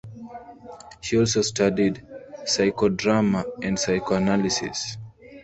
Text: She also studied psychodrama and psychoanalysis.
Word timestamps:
She 1.01 1.19
also 1.19 1.43
studied 1.43 2.01
psychodrama 2.45 3.45
and 3.61 3.77
psychoanalysis. 3.77 4.97